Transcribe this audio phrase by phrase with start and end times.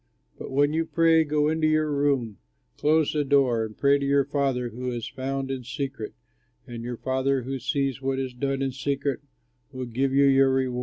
[0.39, 2.39] But when you pray, go into your room,
[2.75, 6.15] close the door, and pray to your Father who is found in secret,
[6.65, 9.21] and your Father who sees what is done in secret
[9.71, 10.79] will give you your reward.